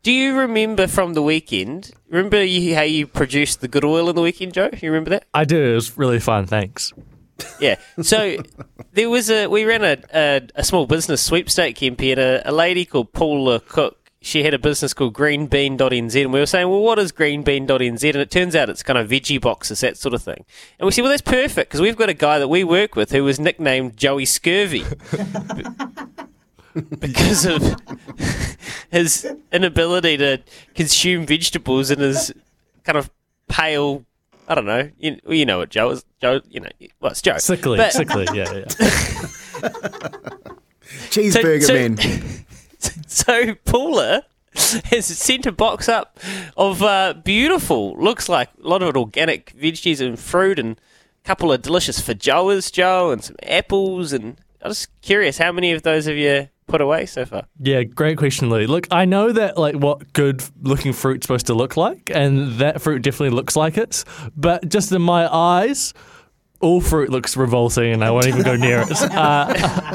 Do 0.03 0.11
you 0.11 0.35
remember 0.37 0.87
from 0.87 1.13
the 1.13 1.21
weekend? 1.21 1.91
Remember 2.09 2.43
you, 2.43 2.73
how 2.73 2.81
you 2.81 3.05
produced 3.05 3.61
the 3.61 3.67
good 3.67 3.83
oil 3.83 4.09
in 4.09 4.15
the 4.15 4.21
weekend, 4.21 4.53
Joe? 4.53 4.69
You 4.79 4.89
remember 4.89 5.11
that? 5.11 5.25
I 5.31 5.45
do. 5.45 5.59
It 5.59 5.75
was 5.75 5.95
really 5.95 6.19
fun. 6.19 6.47
Thanks. 6.47 6.91
Yeah. 7.59 7.75
So 8.01 8.37
there 8.93 9.09
was 9.09 9.29
a 9.31 9.47
we 9.47 9.65
ran 9.65 9.83
a 9.83 9.97
a, 10.13 10.41
a 10.55 10.63
small 10.63 10.85
business 10.85 11.23
sweepstake 11.23 11.75
campaign. 11.75 12.19
A, 12.19 12.41
a 12.45 12.51
lady 12.51 12.85
called 12.85 13.11
Paula 13.11 13.59
Cook. 13.59 14.00
She 14.23 14.43
had 14.43 14.53
a 14.53 14.59
business 14.59 14.93
called 14.93 15.15
greenbean.nz, 15.15 16.21
and 16.21 16.31
we 16.31 16.39
were 16.39 16.45
saying, 16.45 16.69
well, 16.69 16.81
what 16.81 16.99
is 16.99 17.11
greenbean.nz? 17.11 18.03
And 18.03 18.15
it 18.17 18.29
turns 18.29 18.55
out 18.55 18.69
it's 18.69 18.83
kind 18.83 18.99
of 18.99 19.09
veggie 19.09 19.41
boxes, 19.41 19.79
that 19.79 19.97
sort 19.97 20.13
of 20.13 20.21
thing. 20.21 20.45
And 20.77 20.85
we 20.85 20.91
said, 20.91 21.01
well, 21.01 21.09
that's 21.09 21.23
perfect 21.23 21.69
because 21.71 21.81
we've 21.81 21.97
got 21.97 22.09
a 22.09 22.13
guy 22.13 22.37
that 22.37 22.47
we 22.47 22.63
work 22.63 22.95
with 22.95 23.11
who 23.11 23.23
was 23.23 23.39
nicknamed 23.39 23.97
Joey 23.97 24.25
Scurvy 24.25 24.83
because 26.99 27.45
of 27.47 27.75
his 28.91 29.27
inability 29.51 30.17
to 30.17 30.39
consume 30.75 31.25
vegetables 31.25 31.89
and 31.89 32.01
his 32.01 32.31
kind 32.83 32.97
of 32.99 33.09
pale. 33.47 34.05
I 34.47 34.53
don't 34.53 34.65
know. 34.67 34.91
You, 34.99 35.19
you 35.27 35.45
know 35.47 35.57
what 35.59 35.69
Joe 35.71 35.89
is. 35.91 36.05
Joe, 36.21 36.41
you 36.47 36.59
know, 36.59 36.69
well, 36.99 37.11
it's 37.13 37.21
Joe. 37.23 37.37
Sickly, 37.39 37.77
But- 37.77 37.93
sickly. 37.93 38.27
Yeah, 38.33 38.53
yeah. 38.53 38.65
Cheeseburger 41.09 41.63
so- 41.63 41.73
man. 41.73 42.45
So 43.25 43.55
Paula 43.65 44.23
has 44.53 45.05
sent 45.05 45.45
a 45.45 45.51
box 45.51 45.89
up 45.89 46.17
of 46.55 46.81
uh, 46.81 47.13
beautiful, 47.25 47.93
looks 47.97 48.29
like 48.29 48.47
a 48.63 48.67
lot 48.67 48.81
of 48.81 48.95
organic 48.95 49.53
veggies 49.53 49.99
and 49.99 50.17
fruit 50.17 50.57
and 50.57 50.79
a 51.23 51.27
couple 51.27 51.51
of 51.51 51.61
delicious 51.61 51.99
feijoas, 52.01 52.71
Joe, 52.71 53.11
and 53.11 53.21
some 53.21 53.35
apples. 53.43 54.13
And 54.13 54.39
I 54.63 54.69
was 54.69 54.87
curious, 55.01 55.37
how 55.39 55.51
many 55.51 55.73
of 55.73 55.83
those 55.83 56.05
have 56.05 56.15
you 56.15 56.47
put 56.67 56.79
away 56.79 57.05
so 57.05 57.25
far? 57.25 57.43
Yeah, 57.59 57.83
great 57.83 58.17
question, 58.17 58.49
Louis. 58.49 58.67
Look, 58.67 58.87
I 58.91 59.03
know 59.03 59.33
that 59.33 59.57
like 59.57 59.75
what 59.75 60.13
good 60.13 60.41
looking 60.61 60.93
fruit's 60.93 61.25
supposed 61.25 61.47
to 61.47 61.53
look 61.53 61.75
like, 61.75 62.09
and 62.13 62.53
that 62.59 62.81
fruit 62.81 63.01
definitely 63.01 63.35
looks 63.35 63.57
like 63.57 63.77
it. 63.77 64.05
But 64.37 64.69
just 64.69 64.89
in 64.93 65.01
my 65.01 65.27
eyes, 65.33 65.93
all 66.61 66.81
fruit 66.81 67.09
looks 67.09 67.35
revolting, 67.35 67.91
and 67.93 68.03
I 68.03 68.11
won't 68.11 68.27
even 68.27 68.43
go 68.43 68.55
near 68.55 68.81
it. 68.87 68.91
Uh, 69.11 69.53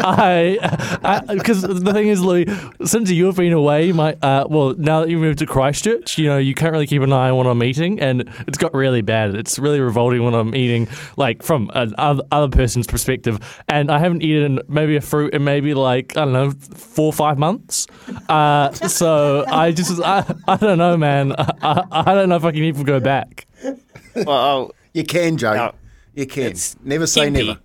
I 0.09 1.25
because 1.29 1.63
the 1.63 1.93
thing 1.93 2.09
is, 2.09 2.21
Louis, 2.21 2.47
since 2.85 3.11
you've 3.11 3.37
been 3.37 3.53
away, 3.53 3.93
my 3.93 4.17
uh, 4.23 4.47
well, 4.49 4.75
now 4.77 5.01
that 5.01 5.11
you 5.11 5.19
moved 5.19 5.39
to 5.41 5.47
Christchurch, 5.47 6.19
you 6.19 6.27
know 6.27 6.39
you 6.39 6.55
can't 6.55 6.73
really 6.73 6.87
keep 6.87 7.03
an 7.03 7.13
eye 7.13 7.31
on 7.31 7.37
what 7.37 7.47
I'm 7.47 7.63
eating, 7.63 7.99
and 8.01 8.29
it's 8.47 8.59
got 8.59 8.73
really 8.75 9.03
bad. 9.03 9.35
It's 9.35 9.59
really 9.59 9.81
revolting 9.81 10.23
when 10.25 10.35
I'm 10.35 10.55
eating, 10.55 10.89
like 11.17 11.43
from 11.43 11.71
an 11.75 11.95
other, 11.99 12.23
other 12.31 12.55
person's 12.55 12.87
perspective, 12.87 13.39
and 13.69 13.91
I 13.91 13.99
haven't 13.99 14.23
eaten 14.23 14.61
maybe 14.69 14.97
a 14.97 15.01
fruit 15.01 15.35
in 15.35 15.45
maybe 15.45 15.75
like 15.75 16.17
I 16.17 16.25
don't 16.25 16.33
know 16.33 16.51
four 16.51 17.07
or 17.07 17.13
five 17.13 17.39
months. 17.39 17.87
Uh, 18.29 18.73
so 18.73 19.45
I 19.49 19.73
just 19.73 20.01
I, 20.03 20.25
I 20.47 20.57
don't 20.57 20.79
know, 20.79 20.97
man. 20.97 21.33
I, 21.37 21.83
I 21.91 22.15
don't 22.15 22.29
know 22.29 22.37
if 22.37 22.45
I 22.45 22.53
can 22.53 22.63
even 22.63 22.85
go 22.85 23.01
back. 23.01 23.47
Well, 24.15 24.73
You 24.93 25.05
can, 25.05 25.37
Joe. 25.37 25.55
No. 25.55 25.75
You 26.17 26.27
can. 26.27 26.45
It's 26.51 26.75
Never 26.83 27.07
say 27.07 27.29
Kempy. 27.29 27.47
never. 27.47 27.61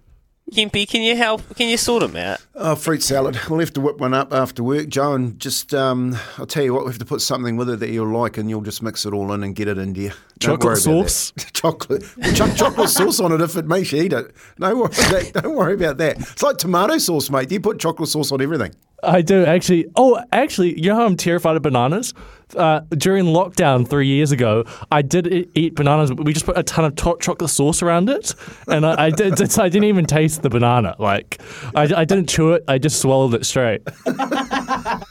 Kempy, 0.52 0.86
can 0.86 1.02
you 1.02 1.16
help? 1.16 1.42
Can 1.56 1.70
you 1.70 1.78
sort 1.78 2.02
them 2.02 2.18
out? 2.18 2.40
Oh, 2.56 2.76
fruit 2.76 3.02
salad. 3.02 3.40
We'll 3.50 3.62
have 3.62 3.72
to 3.74 3.80
whip 3.80 4.00
one 4.00 4.14
up 4.14 4.34
after 4.34 4.62
work, 4.62 4.90
Joe, 4.90 5.14
and 5.14 5.40
just, 5.40 5.74
um, 5.74 6.18
I'll 6.38 6.46
tell 6.46 6.62
you 6.62 6.74
what, 6.74 6.84
we 6.84 6.90
have 6.92 7.00
to 7.00 7.06
put 7.06 7.22
something 7.22 7.56
with 7.56 7.70
it 7.70 7.80
that 7.80 7.90
you'll 7.90 8.12
like, 8.12 8.38
and 8.38 8.50
you'll 8.50 8.60
just 8.60 8.84
mix 8.84 9.06
it 9.06 9.14
all 9.14 9.32
in 9.32 9.44
and 9.44 9.56
get 9.56 9.70
it 9.70 9.78
in 9.78 9.94
there. 9.94 10.10
Don't 10.40 10.60
Chocolate 10.60 10.86
worry 10.86 10.96
about 10.98 11.10
sauce? 11.10 11.32
that. 11.38 11.54
chocolate. 11.54 12.04
We'll 12.18 12.34
chuck 12.34 12.54
chocolate 12.58 12.90
sauce 12.90 13.22
on 13.22 13.32
it 13.32 13.40
if 13.40 13.56
it 13.56 13.66
makes 13.66 13.94
you 13.94 14.04
eat 14.04 14.12
it. 14.12 14.36
No 14.58 14.76
worry, 14.76 14.90
that, 14.90 15.32
don't 15.42 15.56
worry 15.56 15.76
about 15.76 15.98
that. 16.00 16.18
It's 16.20 16.44
like 16.44 16.58
tomato 16.58 16.98
sauce, 16.98 17.30
mate. 17.30 17.50
You 17.50 17.62
put 17.62 17.80
chocolate 17.80 18.10
sauce 18.10 18.34
on 18.34 18.42
everything. 18.42 18.76
I 19.04 19.22
do 19.22 19.46
actually. 19.46 19.88
Oh, 19.96 20.22
actually, 20.32 20.80
you 20.80 20.90
know 20.90 20.96
how 20.96 21.06
I'm 21.06 21.18
terrified 21.18 21.56
of 21.56 21.62
bananas? 21.62 22.14
Uh, 22.56 22.82
during 22.98 23.26
lockdown 23.26 23.88
three 23.88 24.08
years 24.08 24.32
ago, 24.34 24.66
I 24.92 25.02
did 25.02 25.50
eat 25.56 25.74
bananas, 25.76 26.12
but 26.12 26.26
we 26.26 26.34
just 26.34 26.46
put 26.46 26.58
a 26.58 26.64
ton 26.64 26.84
of 26.84 26.96
to- 26.98 27.18
chocolate 27.22 27.50
sauce 27.50 27.82
around 27.82 28.10
it, 28.10 28.36
and 28.68 28.86
I, 28.86 29.06
I 29.06 29.10
did. 29.22 29.34
I 29.58 29.70
didn't 29.70 29.86
even 29.86 30.06
taste 30.06 30.42
the 30.42 30.50
banana. 30.50 30.96
Like, 31.00 31.42
I, 31.76 31.84
I 31.84 32.06
didn't 32.06 32.28
chew 32.28 32.52
it. 32.52 32.64
I 32.68 32.78
just 32.78 33.02
swallowed 33.02 33.34
it 33.34 33.46
straight. 33.46 33.82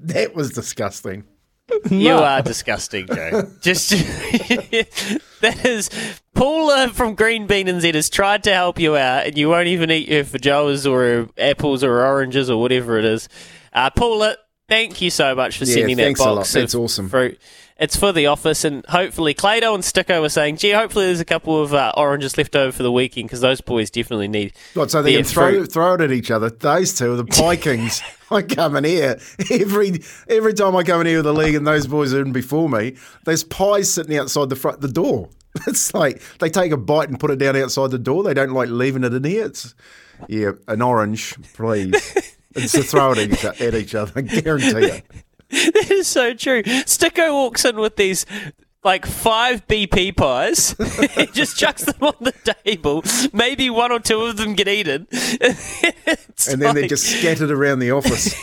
That 0.00 0.34
was 0.34 0.50
disgusting. 0.52 1.24
You 1.90 2.12
are 2.14 2.42
disgusting, 2.42 3.06
Joe. 3.06 3.50
Just 3.60 3.90
that 5.40 5.60
is 5.64 5.90
Paula 6.34 6.88
from 6.88 7.14
Green 7.14 7.46
Bean 7.46 7.68
and 7.68 7.80
Z 7.80 7.92
has 7.92 8.10
tried 8.10 8.44
to 8.44 8.52
help 8.52 8.78
you 8.78 8.96
out, 8.96 9.26
and 9.26 9.38
you 9.38 9.48
won't 9.48 9.68
even 9.68 9.90
eat 9.90 10.08
your 10.08 10.24
feijoas 10.24 10.90
or 10.90 11.28
apples 11.38 11.82
or 11.84 12.04
oranges 12.04 12.50
or 12.50 12.60
whatever 12.60 12.98
it 12.98 13.04
is. 13.04 13.28
Uh, 13.72 13.90
Paula, 13.90 14.36
thank 14.68 15.00
you 15.00 15.10
so 15.10 15.34
much 15.34 15.58
for 15.58 15.64
Yeah, 15.64 15.74
sending 15.74 15.96
that 15.96 16.02
thanks 16.04 16.20
a 16.20 16.24
lot. 16.24 16.34
box. 16.36 16.52
That's 16.52 16.74
of 16.74 16.80
awesome. 16.82 17.08
Fruit. 17.08 17.38
It's 17.76 17.96
for 17.96 18.12
the 18.12 18.26
office, 18.26 18.62
and 18.64 18.86
hopefully 18.86 19.34
Clado 19.34 19.74
and 19.74 19.82
Sticko 19.82 20.20
were 20.20 20.28
saying, 20.28 20.58
"Gee, 20.58 20.70
hopefully 20.70 21.06
there's 21.06 21.18
a 21.18 21.24
couple 21.24 21.60
of 21.60 21.74
uh, 21.74 21.92
oranges 21.96 22.38
left 22.38 22.54
over 22.54 22.70
for 22.70 22.84
the 22.84 22.92
weekend 22.92 23.26
because 23.28 23.40
those 23.40 23.60
boys 23.60 23.90
definitely 23.90 24.28
need." 24.28 24.52
What, 24.74 24.92
so 24.92 25.02
they 25.02 25.14
can 25.16 25.24
throw, 25.24 25.50
fruit." 25.50 25.72
throw 25.72 25.94
it 25.94 26.00
at 26.00 26.12
each 26.12 26.30
other. 26.30 26.50
Those 26.50 26.94
two 26.94 27.12
are 27.12 27.16
the 27.16 27.24
Pie 27.24 27.56
Kings. 27.56 28.00
I 28.30 28.42
come 28.42 28.76
in 28.76 28.84
here 28.84 29.18
every 29.50 30.00
every 30.28 30.54
time 30.54 30.76
I 30.76 30.84
come 30.84 31.00
in 31.00 31.08
here 31.08 31.16
with 31.18 31.24
the 31.24 31.34
league 31.34 31.56
and 31.56 31.66
those 31.66 31.88
boys 31.88 32.14
are 32.14 32.22
in 32.22 32.30
before 32.30 32.68
me. 32.68 32.94
There's 33.24 33.42
pies 33.42 33.92
sitting 33.92 34.16
outside 34.16 34.50
the 34.50 34.56
front 34.56 34.80
the 34.80 34.88
door. 34.88 35.30
It's 35.66 35.94
like 35.94 36.20
they 36.40 36.50
take 36.50 36.72
a 36.72 36.76
bite 36.76 37.08
and 37.08 37.18
put 37.18 37.30
it 37.30 37.38
down 37.38 37.56
outside 37.56 37.90
the 37.90 37.98
door. 37.98 38.24
They 38.24 38.34
don't 38.34 38.52
like 38.52 38.68
leaving 38.68 39.04
it 39.04 39.14
in 39.14 39.24
here. 39.24 39.46
It's 39.46 39.74
yeah, 40.28 40.52
an 40.68 40.82
orange, 40.82 41.36
please. 41.54 42.36
it's 42.54 42.72
to 42.72 42.82
throw 42.82 43.12
it 43.12 43.18
at 43.18 43.32
each, 43.32 43.60
at 43.60 43.74
each 43.74 43.94
other. 43.94 44.12
I 44.16 44.22
guarantee 44.22 44.86
it. 44.86 45.04
That 45.50 45.90
is 45.90 46.08
so 46.08 46.34
true. 46.34 46.64
Sticko 46.64 47.32
walks 47.32 47.64
in 47.64 47.76
with 47.76 47.94
these 47.94 48.26
like 48.82 49.06
five 49.06 49.64
BP 49.68 50.16
pies. 50.16 50.74
he 51.14 51.26
just 51.26 51.56
chucks 51.56 51.84
them 51.84 52.02
on 52.02 52.14
the 52.20 52.32
table. 52.64 53.04
Maybe 53.32 53.70
one 53.70 53.92
or 53.92 54.00
two 54.00 54.22
of 54.22 54.36
them 54.36 54.54
get 54.54 54.66
eaten. 54.66 55.06
It's 55.12 56.48
And 56.48 56.60
then 56.60 56.74
they're 56.74 56.88
just 56.88 57.04
scattered 57.04 57.52
around 57.52 57.78
the 57.78 57.92
office. 57.92 58.34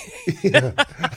Yeah. 0.42 0.72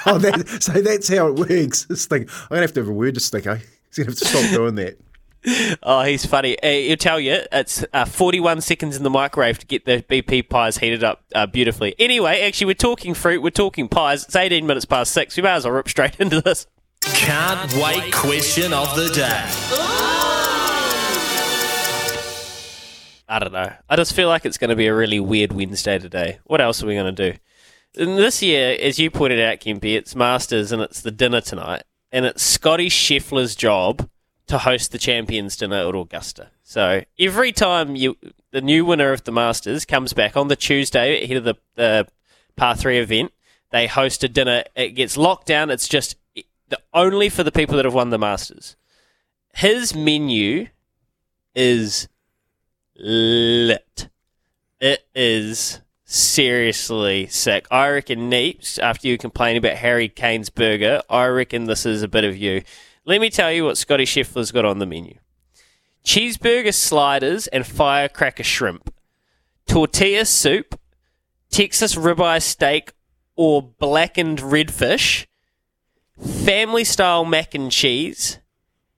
oh, 0.06 0.18
that, 0.18 0.62
so 0.62 0.72
that's 0.80 1.08
how 1.08 1.28
it 1.28 1.36
works. 1.36 1.84
This 1.84 2.06
thing, 2.06 2.22
I'm 2.22 2.48
gonna 2.48 2.62
have 2.62 2.72
to 2.72 2.80
have 2.80 2.88
a 2.88 2.92
word 2.92 3.14
to 3.14 3.20
Sticko. 3.20 3.60
He's 3.88 3.98
gonna 3.98 4.10
have 4.10 4.18
to 4.18 4.24
stop 4.24 4.50
doing 4.50 4.74
that. 4.76 4.98
Oh, 5.82 6.02
he's 6.02 6.24
funny. 6.24 6.60
Uh, 6.62 6.68
he'll 6.68 6.96
tell 6.96 7.20
you 7.20 7.40
it's 7.52 7.84
uh, 7.92 8.04
41 8.04 8.62
seconds 8.62 8.96
in 8.96 9.02
the 9.02 9.10
microwave 9.10 9.58
to 9.58 9.66
get 9.66 9.84
the 9.84 10.02
BP 10.02 10.48
pies 10.48 10.78
heated 10.78 11.04
up 11.04 11.24
uh, 11.34 11.46
beautifully. 11.46 11.94
Anyway, 11.98 12.40
actually, 12.40 12.66
we're 12.66 12.74
talking 12.74 13.14
fruit, 13.14 13.42
we're 13.42 13.50
talking 13.50 13.88
pies. 13.88 14.24
It's 14.24 14.36
18 14.36 14.66
minutes 14.66 14.86
past 14.86 15.12
six. 15.12 15.36
We 15.36 15.42
might 15.42 15.56
as 15.56 15.64
well 15.64 15.74
rip 15.74 15.88
straight 15.88 16.16
into 16.18 16.40
this. 16.40 16.66
Can't 17.02 17.72
wait 17.74 18.12
question 18.12 18.72
of 18.72 18.96
the 18.96 19.10
day. 19.10 19.44
I 23.28 23.38
don't 23.38 23.52
know. 23.52 23.72
I 23.88 23.96
just 23.96 24.14
feel 24.14 24.28
like 24.28 24.46
it's 24.46 24.58
going 24.58 24.70
to 24.70 24.76
be 24.76 24.86
a 24.86 24.94
really 24.94 25.20
weird 25.20 25.52
Wednesday 25.52 25.98
today. 25.98 26.38
What 26.44 26.60
else 26.60 26.82
are 26.82 26.86
we 26.86 26.94
going 26.94 27.14
to 27.14 27.32
do? 27.32 27.38
And 27.96 28.18
this 28.18 28.42
year, 28.42 28.76
as 28.80 28.98
you 28.98 29.10
pointed 29.10 29.40
out, 29.40 29.60
Kempy, 29.60 29.96
it's 29.96 30.16
Masters 30.16 30.72
and 30.72 30.80
it's 30.80 31.00
the 31.02 31.10
dinner 31.10 31.40
tonight. 31.40 31.82
And 32.10 32.24
it's 32.24 32.42
Scotty 32.42 32.88
Scheffler's 32.88 33.54
job 33.54 34.08
to 34.46 34.58
host 34.58 34.92
the 34.92 34.98
Champions 34.98 35.56
dinner 35.56 35.88
at 35.88 35.94
Augusta. 35.94 36.50
So 36.62 37.02
every 37.18 37.52
time 37.52 37.96
you 37.96 38.16
the 38.50 38.60
new 38.60 38.84
winner 38.84 39.12
of 39.12 39.24
the 39.24 39.32
Masters 39.32 39.84
comes 39.84 40.12
back 40.12 40.36
on 40.36 40.48
the 40.48 40.56
Tuesday 40.56 41.24
ahead 41.24 41.38
of 41.38 41.44
the, 41.44 41.54
the 41.74 42.06
par 42.56 42.76
three 42.76 42.98
event, 42.98 43.32
they 43.70 43.86
host 43.86 44.22
a 44.22 44.28
dinner. 44.28 44.64
It 44.76 44.90
gets 44.90 45.16
locked 45.16 45.46
down. 45.46 45.70
It's 45.70 45.88
just 45.88 46.16
the, 46.68 46.78
only 46.92 47.28
for 47.28 47.42
the 47.42 47.52
people 47.52 47.76
that 47.76 47.84
have 47.84 47.94
won 47.94 48.10
the 48.10 48.18
Masters. 48.18 48.76
His 49.54 49.94
menu 49.94 50.68
is 51.54 52.08
lit. 52.96 54.08
It 54.80 55.06
is 55.14 55.80
seriously 56.04 57.26
sick. 57.26 57.66
I 57.70 57.88
reckon 57.88 58.30
Neeps, 58.30 58.78
after 58.78 59.08
you 59.08 59.18
complain 59.18 59.56
about 59.56 59.76
Harry 59.76 60.08
Kane's 60.08 60.50
burger, 60.50 61.02
I 61.08 61.26
reckon 61.26 61.64
this 61.64 61.86
is 61.86 62.02
a 62.02 62.08
bit 62.08 62.24
of 62.24 62.36
you. 62.36 62.62
Let 63.06 63.20
me 63.20 63.28
tell 63.28 63.52
you 63.52 63.64
what 63.64 63.76
Scotty 63.76 64.04
Scheffler's 64.04 64.50
got 64.50 64.64
on 64.64 64.78
the 64.78 64.87
menu. 64.87 65.18
Cheeseburger 66.04 66.73
sliders 66.73 67.46
and 67.49 67.66
firecracker 67.66 68.42
shrimp. 68.44 68.92
Tortilla 69.66 70.25
soup, 70.25 70.78
Texas 71.50 71.96
ribeye 71.96 72.42
steak 72.42 72.92
or 73.37 73.62
blackened 73.62 74.38
redfish, 74.38 75.26
family 76.18 76.84
style 76.84 77.25
mac 77.25 77.54
and 77.54 77.70
cheese, 77.70 78.38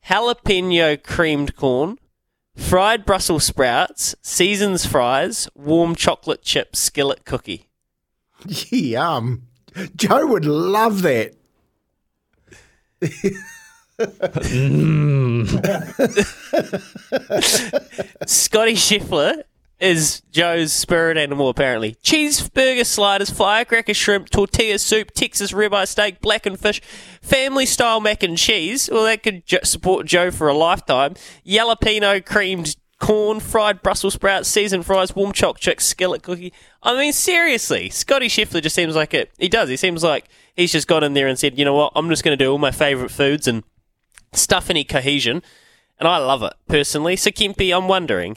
jalapeno 0.07 1.03
creamed 1.03 1.57
corn, 1.57 1.99
fried 2.55 3.05
Brussels 3.05 3.45
sprouts, 3.45 4.15
seasons 4.23 4.87
fries, 4.87 5.49
warm 5.55 5.95
chocolate 5.95 6.43
chip 6.43 6.77
skillet 6.77 7.25
cookie. 7.25 7.69
Yum. 8.71 9.43
Joe 9.97 10.27
would 10.27 10.45
love 10.45 11.03
that. 11.03 11.35
Mm. 13.99 15.49
Scotty 18.29 18.75
Scheffler 18.75 19.43
is 19.79 20.23
Joe's 20.31 20.73
spirit 20.73 21.17
animal, 21.17 21.49
apparently. 21.49 21.97
Cheeseburger 22.03 22.87
sliders, 22.87 23.31
firecracker 23.31 23.95
shrimp, 23.95 24.31
tortilla 24.31 24.79
soup, 24.79 25.11
Texas 25.13 25.53
ribeye 25.53 25.87
steak, 25.87 26.21
blackened 26.21 26.61
fish, 26.61 26.81
family 27.21 27.67
style 27.67 28.01
mac 28.01 28.23
and 28.23 28.39
cheese. 28.39 28.89
Well, 28.91 29.05
that 29.05 29.23
could 29.23 29.43
support 29.65 30.07
Joe 30.07 30.31
for 30.31 30.49
a 30.49 30.55
lifetime. 30.55 31.15
Jalapeno 31.47 32.25
creamed 32.25 32.77
corn, 32.99 33.41
fried 33.41 33.83
Brussels 33.83 34.15
sprouts, 34.15 34.49
seasoned 34.49 34.87
fries, 34.87 35.15
warm 35.15 35.33
choc 35.33 35.59
chick, 35.59 35.81
skillet 35.81 36.23
cookie. 36.23 36.53
I 36.83 36.97
mean, 36.97 37.13
seriously, 37.13 37.91
Scotty 37.91 38.29
Scheffler 38.29 38.63
just 38.63 38.75
seems 38.75 38.97
like 38.97 39.13
it. 39.13 39.31
He 39.39 39.49
does. 39.49 39.69
He 39.69 39.77
seems 39.77 40.03
like 40.03 40.27
he's 40.55 40.73
just 40.73 40.89
got 40.89 41.05
in 41.05 41.13
there 41.13 41.27
and 41.27 41.39
said, 41.39 41.59
you 41.59 41.65
know 41.65 41.75
what, 41.75 41.93
I'm 41.95 42.09
just 42.09 42.25
going 42.25 42.37
to 42.37 42.43
do 42.43 42.51
all 42.51 42.59
my 42.59 42.71
favourite 42.71 43.11
foods 43.11 43.47
and 43.47 43.63
stuff 44.37 44.71
any 44.71 44.85
cohesion. 44.85 45.43
And 45.99 46.09
I 46.09 46.19
love 46.19 46.43
it, 46.43 46.53
personally. 46.69 47.17
So, 47.17 47.31
Kempy, 47.31 47.77
I'm 47.77 47.89
wondering 47.89 48.37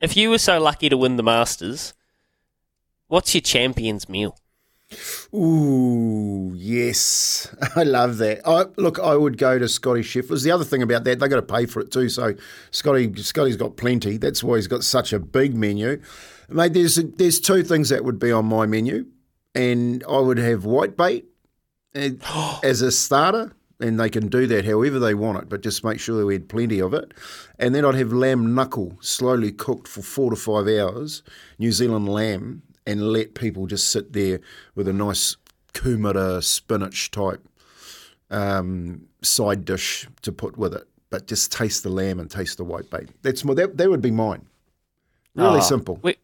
if 0.00 0.16
you 0.16 0.30
were 0.30 0.38
so 0.38 0.58
lucky 0.58 0.88
to 0.88 0.96
win 0.96 1.16
the 1.16 1.22
Masters, 1.22 1.94
what's 3.08 3.34
your 3.34 3.42
champion's 3.42 4.08
meal? 4.08 4.38
Ooh, 5.34 6.54
yes. 6.56 7.54
I 7.76 7.82
love 7.82 8.18
that. 8.18 8.46
I, 8.46 8.66
look, 8.76 8.98
I 8.98 9.16
would 9.16 9.38
go 9.38 9.58
to 9.58 9.68
Scotty 9.68 10.02
Scheffler's. 10.02 10.42
The 10.42 10.50
other 10.50 10.64
thing 10.64 10.82
about 10.82 11.04
that, 11.04 11.18
they 11.18 11.28
got 11.28 11.36
to 11.36 11.42
pay 11.42 11.66
for 11.66 11.80
it 11.80 11.90
too. 11.90 12.08
So 12.08 12.34
Scotty, 12.70 13.14
Scotty's 13.22 13.56
got 13.56 13.76
plenty. 13.76 14.16
That's 14.16 14.44
why 14.44 14.56
he's 14.56 14.68
got 14.68 14.84
such 14.84 15.12
a 15.12 15.18
big 15.18 15.54
menu. 15.54 16.00
Mate, 16.48 16.74
there's 16.74 16.94
there's 16.94 17.40
two 17.40 17.64
things 17.64 17.88
that 17.88 18.04
would 18.04 18.20
be 18.20 18.30
on 18.30 18.46
my 18.46 18.66
menu, 18.66 19.06
and 19.54 20.04
I 20.08 20.18
would 20.18 20.38
have 20.38 20.64
white 20.64 20.96
bait 20.96 21.26
eh, 21.94 22.10
as 22.62 22.82
a 22.82 22.92
starter, 22.92 23.52
and 23.80 23.98
they 24.00 24.08
can 24.08 24.28
do 24.28 24.46
that 24.46 24.64
however 24.64 24.98
they 24.98 25.14
want 25.14 25.38
it, 25.42 25.48
but 25.48 25.60
just 25.62 25.84
make 25.84 26.00
sure 26.00 26.24
we 26.24 26.34
had 26.34 26.48
plenty 26.48 26.80
of 26.80 26.94
it. 26.94 27.12
And 27.58 27.74
then 27.74 27.84
I'd 27.84 27.94
have 27.96 28.12
lamb 28.12 28.54
knuckle, 28.54 28.96
slowly 29.00 29.52
cooked 29.52 29.86
for 29.88 30.02
four 30.02 30.30
to 30.30 30.36
five 30.36 30.66
hours, 30.68 31.22
New 31.58 31.72
Zealand 31.72 32.08
lamb, 32.08 32.62
and 32.86 33.12
let 33.12 33.34
people 33.34 33.66
just 33.66 33.88
sit 33.88 34.12
there 34.12 34.40
with 34.74 34.88
a 34.88 34.92
nice 34.92 35.36
kumara 35.74 36.42
spinach 36.42 37.10
type 37.10 37.46
um, 38.30 39.02
side 39.22 39.64
dish 39.64 40.08
to 40.22 40.32
put 40.32 40.56
with 40.56 40.72
it. 40.74 40.86
but 41.10 41.26
just 41.26 41.52
taste 41.52 41.82
the 41.82 41.88
lamb 41.90 42.18
and 42.18 42.30
taste 42.30 42.56
the 42.56 42.64
white 42.64 42.90
bait. 42.90 43.08
That's 43.22 43.44
my, 43.44 43.54
that, 43.54 43.76
that 43.76 43.88
would 43.90 44.02
be 44.02 44.10
mine. 44.10 44.46
Really 45.34 45.58
Oh, 45.58 45.60
simple. 45.60 45.98
We, 46.02 46.16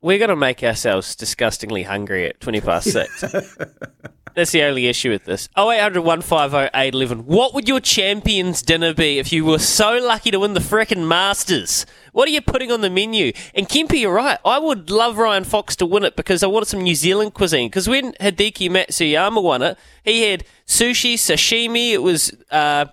we're 0.00 0.18
going 0.18 0.30
to 0.30 0.36
make 0.36 0.62
ourselves 0.62 1.14
disgustingly 1.16 1.82
hungry 1.84 2.26
at 2.26 2.40
20 2.40 2.60
past 2.60 2.90
six. 2.90 3.22
That's 4.34 4.50
the 4.50 4.62
only 4.64 4.88
issue 4.88 5.10
with 5.10 5.24
this. 5.24 5.48
0800 5.56 6.00
150 6.00 6.70
811. 6.74 7.26
What 7.26 7.54
would 7.54 7.68
your 7.68 7.78
champion's 7.78 8.62
dinner 8.62 8.92
be 8.92 9.20
if 9.20 9.32
you 9.32 9.44
were 9.44 9.60
so 9.60 9.96
lucky 9.98 10.32
to 10.32 10.40
win 10.40 10.54
the 10.54 10.60
frickin' 10.60 11.06
Masters? 11.06 11.86
What 12.12 12.28
are 12.28 12.32
you 12.32 12.40
putting 12.40 12.72
on 12.72 12.80
the 12.80 12.90
menu? 12.90 13.32
And 13.54 13.68
Kempy, 13.68 14.00
you're 14.00 14.12
right. 14.12 14.38
I 14.44 14.58
would 14.58 14.90
love 14.90 15.18
Ryan 15.18 15.44
Fox 15.44 15.76
to 15.76 15.86
win 15.86 16.02
it 16.02 16.16
because 16.16 16.42
I 16.42 16.48
wanted 16.48 16.66
some 16.66 16.82
New 16.82 16.96
Zealand 16.96 17.34
cuisine. 17.34 17.68
Because 17.68 17.88
when 17.88 18.12
Hideki 18.14 18.68
Matsuyama 18.70 19.40
won 19.40 19.62
it, 19.62 19.78
he 20.02 20.22
had 20.22 20.44
sushi, 20.66 21.14
sashimi, 21.14 21.92
it 21.92 22.02
was 22.02 22.32
uh, 22.50 22.86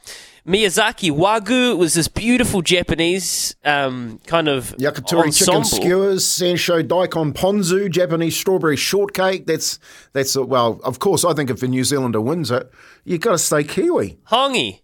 Miyazaki 0.46 1.12
Wagyu, 1.12 1.78
was 1.78 1.94
this 1.94 2.08
beautiful 2.08 2.64
Japanese 2.64 3.56
um, 3.64 4.20
kind 4.26 4.48
of 4.48 4.76
Yakitori 4.78 5.38
chicken 5.38 5.64
skewers, 5.64 6.26
sansho 6.26 6.82
daikon 6.88 7.32
ponzu, 7.32 7.90
Japanese 7.90 8.36
strawberry 8.36 8.76
shortcake. 8.76 9.46
That's 9.46 9.78
that's 10.14 10.36
a, 10.36 10.44
well, 10.44 10.82
of 10.84 10.98
course. 10.98 11.24
I 11.24 11.34
think 11.34 11.52
if 11.52 11.62
a 11.62 11.68
New 11.68 11.84
Zealander 11.84 12.22
wins 12.22 12.50
it, 12.50 12.72
you've 13.04 13.22
got 13.22 13.34
to 13.34 13.38
stay 13.38 13.64
Kiwi. 13.64 14.18
Hongi. 14.30 14.82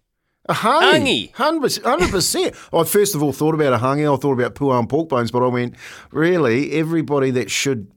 A 0.50 0.54
hangi, 0.54 1.32
Hangi. 1.32 1.82
hundred 1.82 2.10
percent. 2.10 2.54
I 2.72 2.84
first 2.84 3.14
of 3.14 3.22
all 3.22 3.32
thought 3.32 3.54
about 3.54 3.74
a 3.74 3.78
hangi. 3.78 4.10
I 4.10 4.16
thought 4.16 4.32
about 4.32 4.54
puan 4.54 4.88
pork 4.88 5.08
bones, 5.10 5.30
but 5.30 5.42
I 5.42 5.48
went 5.48 5.74
really 6.10 6.72
everybody 6.72 7.30
that 7.32 7.50
should 7.50 7.90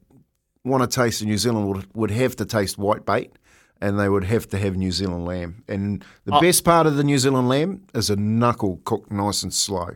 want 0.65 0.84
to 0.84 0.94
taste 0.94 1.22
in 1.22 1.30
New 1.30 1.38
Zealand 1.38 1.68
would 1.68 1.88
would 1.94 2.12
have 2.12 2.36
to 2.38 2.46
taste 2.46 2.77
white 2.77 3.06
bait. 3.06 3.32
And 3.81 4.00
they 4.00 4.07
would 4.07 4.25
have 4.25 4.47
to 4.50 4.57
have 4.59 4.77
New 4.77 4.91
Zealand 4.91 5.25
lamb. 5.25 5.63
And 5.67 6.05
the 6.25 6.35
oh. 6.35 6.39
best 6.39 6.63
part 6.63 6.85
of 6.85 6.97
the 6.97 7.03
New 7.03 7.17
Zealand 7.17 7.50
lamb 7.50 7.83
is 7.95 8.09
a 8.09 8.15
knuckle 8.15 8.79
cooked 8.85 9.11
nice 9.11 9.41
and 9.41 9.53
slow. 9.53 9.95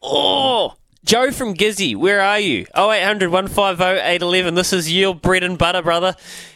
Oh, 0.00 0.74
Joe 1.04 1.30
from 1.30 1.54
Gizzy, 1.54 1.96
where 1.96 2.20
are 2.20 2.38
you? 2.38 2.66
0800 2.76 3.30
150 3.30 3.82
811. 3.84 4.54
This 4.54 4.72
is 4.72 4.92
your 4.92 5.14
bread 5.14 5.42
and 5.42 5.58
butter, 5.58 5.82
brother. 5.82 6.14